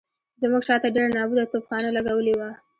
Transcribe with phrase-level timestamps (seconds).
[0.41, 2.49] زموږ شاته ډېره نابوده توپخانه لګولې وه.